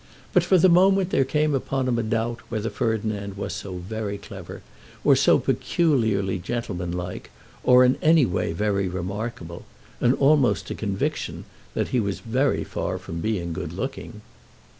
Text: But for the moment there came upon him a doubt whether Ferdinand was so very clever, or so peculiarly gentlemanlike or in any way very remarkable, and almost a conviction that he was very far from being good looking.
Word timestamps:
But 0.33 0.43
for 0.43 0.57
the 0.57 0.67
moment 0.67 1.11
there 1.11 1.23
came 1.23 1.53
upon 1.53 1.87
him 1.87 1.99
a 1.99 2.01
doubt 2.01 2.39
whether 2.49 2.71
Ferdinand 2.71 3.37
was 3.37 3.53
so 3.53 3.75
very 3.77 4.17
clever, 4.17 4.63
or 5.03 5.15
so 5.15 5.37
peculiarly 5.37 6.39
gentlemanlike 6.39 7.29
or 7.63 7.85
in 7.85 7.97
any 8.01 8.25
way 8.25 8.51
very 8.51 8.87
remarkable, 8.87 9.63
and 9.99 10.15
almost 10.15 10.71
a 10.71 10.73
conviction 10.73 11.45
that 11.75 11.89
he 11.89 11.99
was 11.99 12.19
very 12.19 12.63
far 12.63 12.97
from 12.97 13.19
being 13.21 13.53
good 13.53 13.73
looking. 13.73 14.21